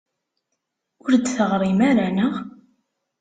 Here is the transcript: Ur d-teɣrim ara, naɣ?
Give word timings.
Ur 1.03 1.13
d-teɣrim 1.15 1.79
ara, 1.89 2.07
naɣ? 2.15 2.33